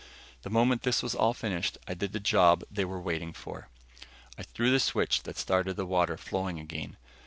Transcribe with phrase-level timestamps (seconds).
[0.41, 3.67] The moment this was all finished, I did the job they were waiting for.
[4.35, 6.97] I threw the switch that started the water flowing again.